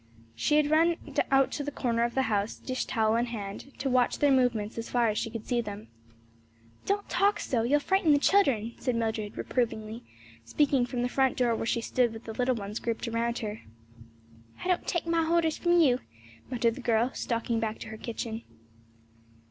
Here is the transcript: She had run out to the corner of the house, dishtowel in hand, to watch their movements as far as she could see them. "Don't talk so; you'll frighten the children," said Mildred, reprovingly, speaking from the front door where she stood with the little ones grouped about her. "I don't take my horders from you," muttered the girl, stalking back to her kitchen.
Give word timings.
She 0.35 0.55
had 0.55 0.71
run 0.71 0.95
out 1.29 1.51
to 1.51 1.63
the 1.63 1.69
corner 1.69 2.01
of 2.03 2.15
the 2.15 2.23
house, 2.23 2.55
dishtowel 2.59 3.15
in 3.19 3.27
hand, 3.27 3.71
to 3.77 3.87
watch 3.87 4.17
their 4.17 4.31
movements 4.31 4.79
as 4.79 4.89
far 4.89 5.09
as 5.09 5.17
she 5.19 5.29
could 5.29 5.45
see 5.45 5.61
them. 5.61 5.89
"Don't 6.87 7.07
talk 7.07 7.39
so; 7.39 7.61
you'll 7.61 7.81
frighten 7.81 8.11
the 8.11 8.17
children," 8.17 8.73
said 8.79 8.95
Mildred, 8.95 9.37
reprovingly, 9.37 10.03
speaking 10.43 10.87
from 10.87 11.03
the 11.03 11.07
front 11.07 11.37
door 11.37 11.55
where 11.55 11.67
she 11.67 11.81
stood 11.81 12.13
with 12.13 12.23
the 12.23 12.33
little 12.33 12.55
ones 12.55 12.79
grouped 12.79 13.05
about 13.05 13.37
her. 13.45 13.61
"I 14.63 14.67
don't 14.67 14.87
take 14.87 15.05
my 15.05 15.21
horders 15.23 15.59
from 15.59 15.79
you," 15.79 15.99
muttered 16.49 16.73
the 16.73 16.81
girl, 16.81 17.11
stalking 17.13 17.59
back 17.59 17.77
to 17.81 17.89
her 17.89 17.97
kitchen. 17.97 18.41